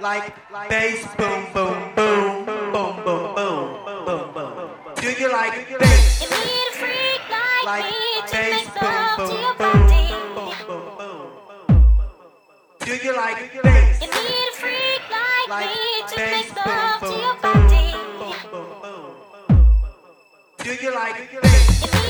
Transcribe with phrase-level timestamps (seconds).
[0.00, 0.34] like
[0.68, 4.70] bass boom boom boom boom boom boom boom boom.
[4.96, 6.22] Do you like bass?
[6.22, 10.06] You need a freak like, like me to make love boom, to your body.
[10.34, 11.30] Boom, boom, boom,
[11.68, 11.80] boom.
[12.80, 14.00] Do you like bass?
[14.02, 17.92] You need a freak like, like me to make love boom, boom, to your body.
[18.18, 19.14] Boom, boom, boom,
[19.48, 19.66] boom.
[20.58, 22.05] Do you like bass?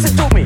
[0.00, 0.37] listen to me.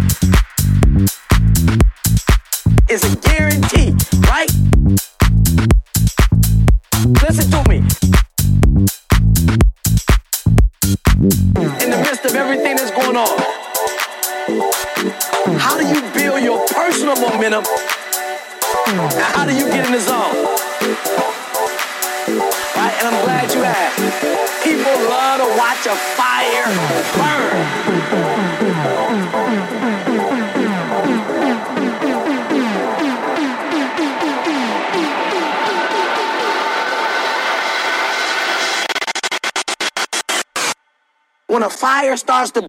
[42.02, 42.68] Fire starts to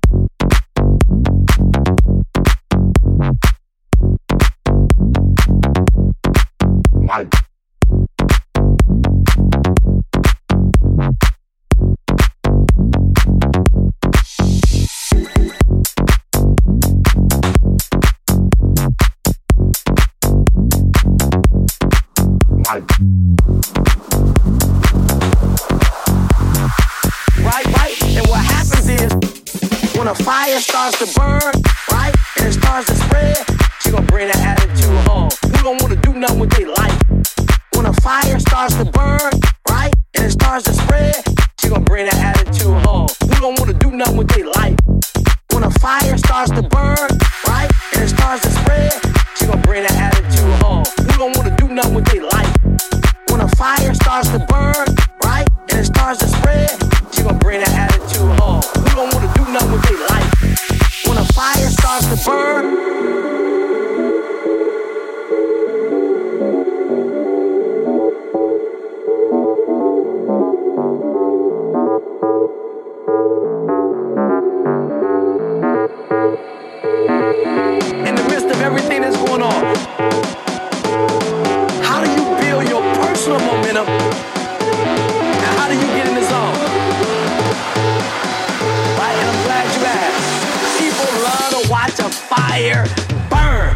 [30.04, 31.54] when a fire starts to burn,
[31.90, 33.38] right, and it starts to spread,
[33.80, 35.30] she gonna bring that attitude home.
[35.44, 37.02] Who don't wanna do nothing with their life?
[37.74, 39.32] When a fire starts to burn,
[39.70, 41.24] right, and it starts to spread,
[41.58, 43.08] she gonna bring that attitude home.
[43.22, 44.76] Who don't wanna do nothing with their life?
[45.54, 47.08] When a fire starts to burn,
[47.48, 48.53] right, and it starts to
[92.54, 92.86] fire
[93.34, 93.76] burn.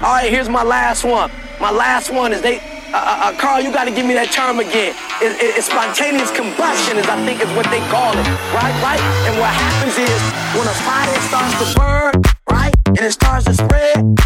[0.00, 1.30] All right, here's my last one.
[1.60, 2.58] My last one is they.
[2.58, 4.94] Uh, uh, uh, Carl, you got to give me that term again.
[5.20, 8.24] It, it, it's spontaneous combustion, is I think is what they call it,
[8.56, 8.72] right?
[8.80, 9.02] Right.
[9.28, 10.20] And what happens is
[10.56, 12.14] when a fire starts to burn,
[12.48, 14.16] right, and it starts to spread,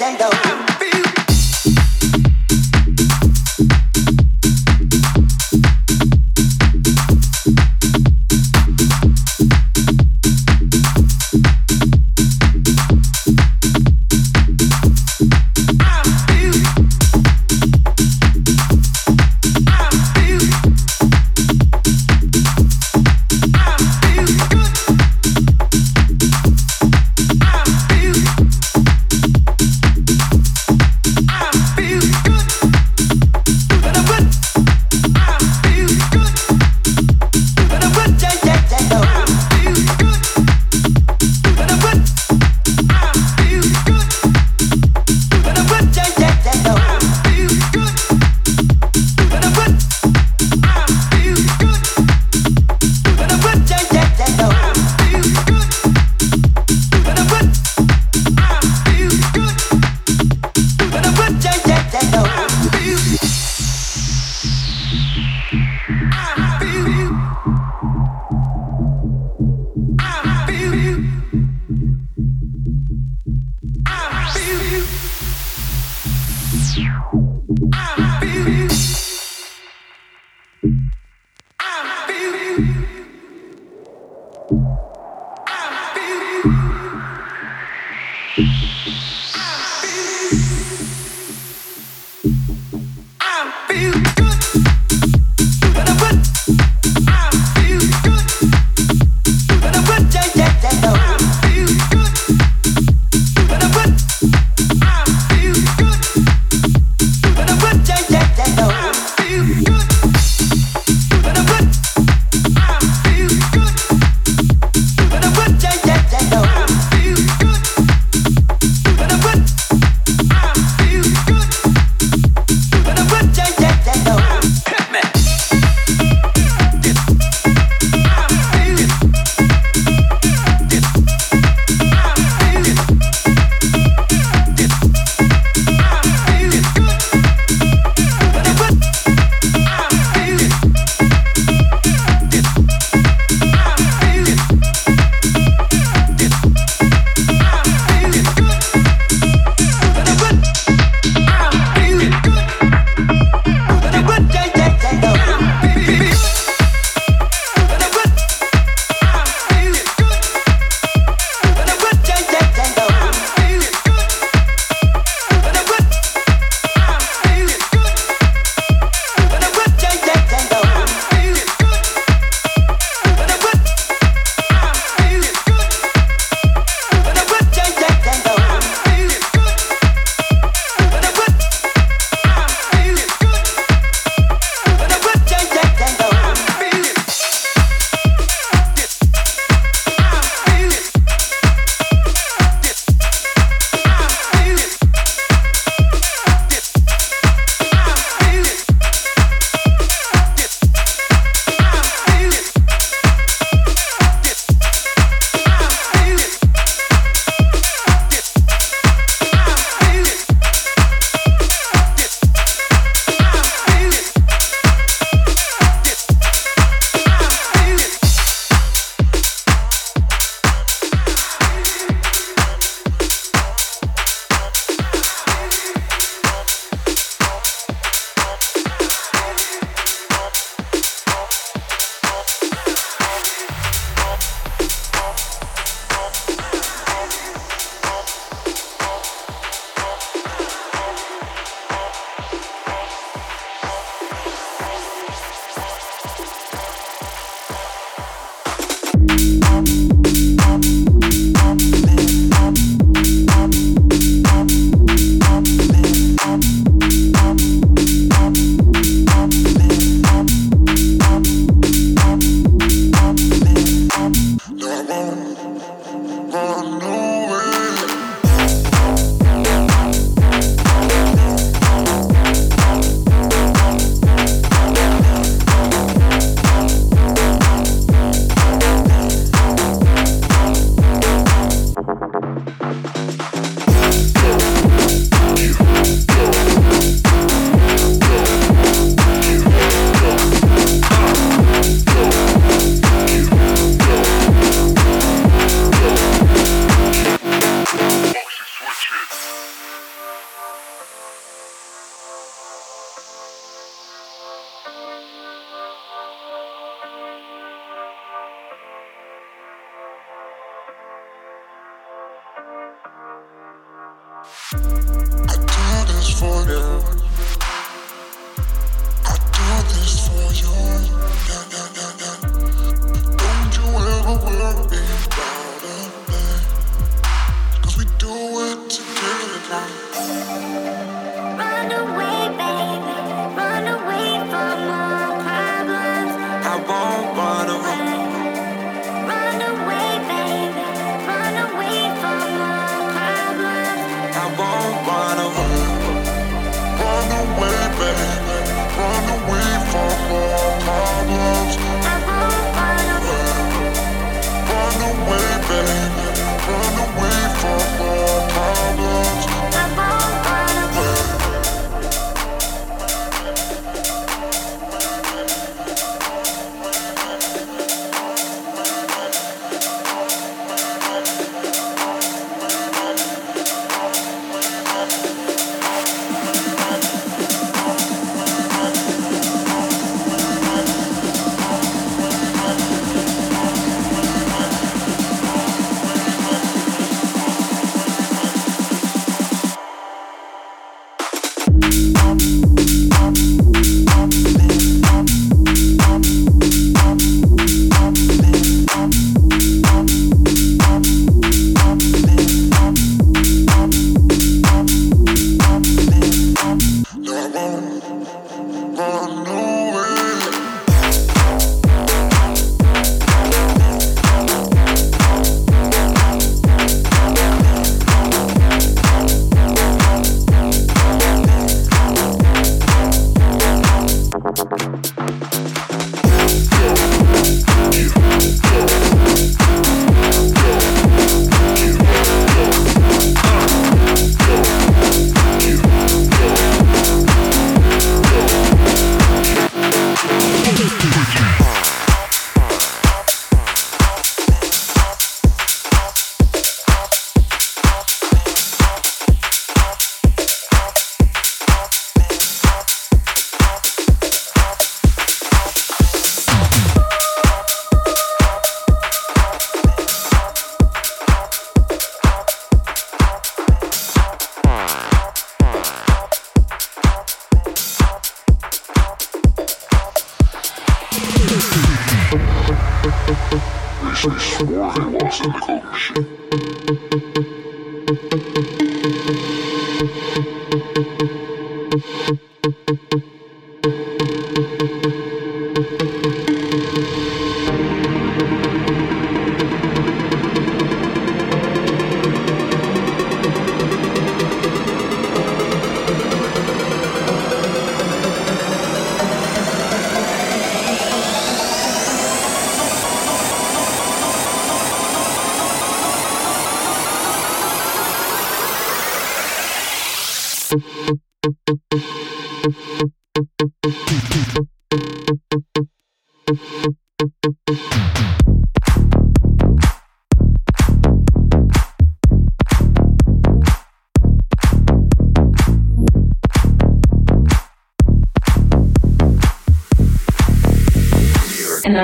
[0.00, 0.71] I'm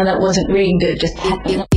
[0.09, 1.68] that wasn't reading good just had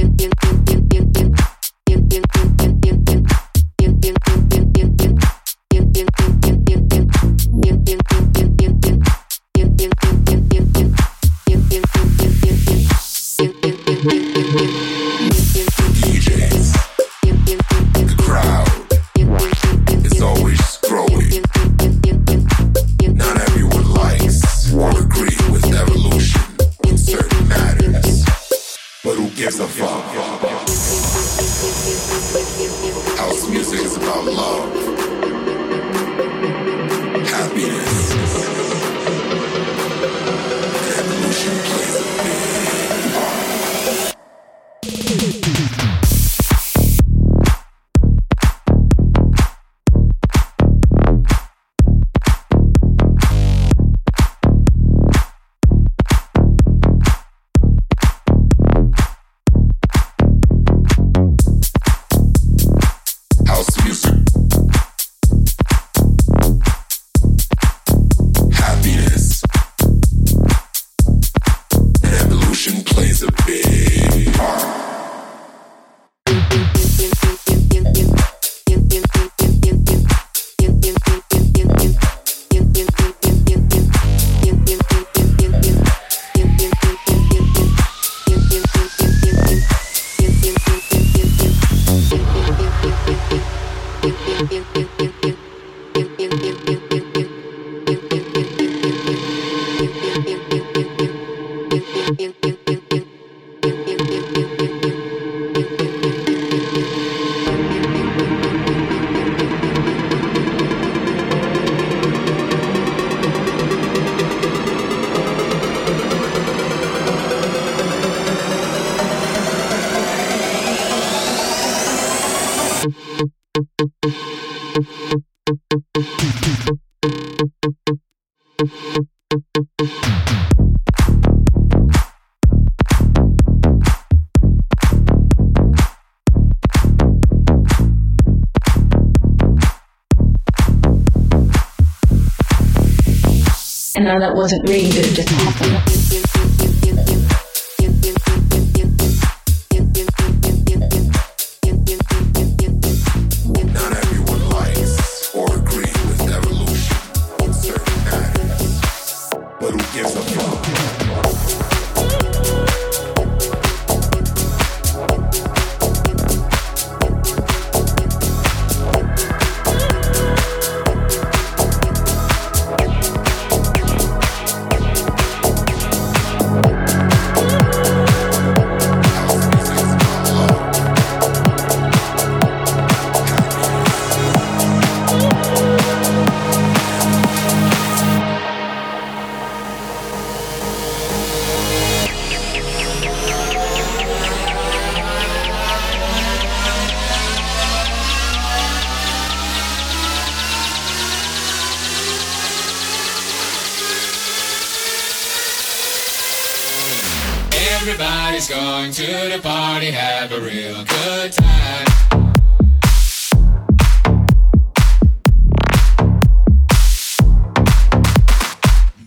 [144.22, 145.16] that wasn't really good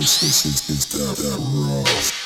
[0.00, 2.19] This is that, that raw.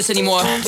[0.00, 0.40] This anymore.
[0.40, 0.62] I'm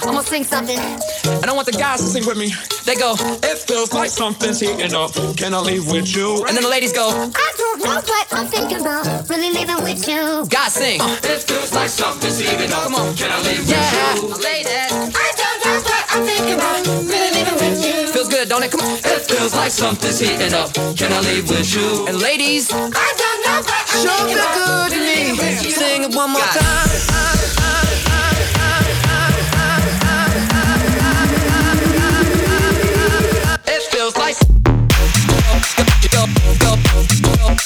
[0.00, 0.78] gonna sing something.
[0.78, 2.48] And I want the guys to sing with me.
[2.86, 3.14] They go,
[3.44, 5.12] It feels like something's heating up.
[5.36, 6.44] Can I leave with you?
[6.46, 9.04] and then the ladies go, I don't know what I'm thinking about.
[9.28, 10.46] Really leaving with you.
[10.48, 11.00] guys sing.
[11.04, 12.84] It feels like something's heating up.
[12.84, 13.14] Come on.
[13.14, 14.44] Can I leave Yeah, with you?
[14.48, 14.92] ladies.
[15.26, 16.86] I don't know what I'm thinking about.
[17.12, 18.12] Really leaving with you.
[18.14, 18.70] Feels good, don't it?
[18.70, 18.96] Come on.
[19.04, 20.72] It feels like something's heating up.
[20.96, 22.06] Can I leave with you?
[22.08, 24.88] And ladies, I don't know what I'm Sure thinking feel about.
[24.88, 25.70] good to me.
[25.76, 27.37] Sing it one more time.